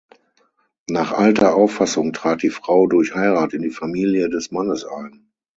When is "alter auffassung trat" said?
1.11-2.41